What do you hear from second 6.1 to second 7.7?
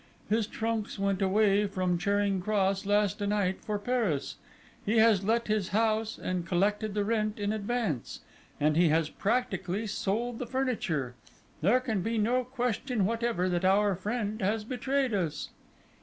and collected the rent in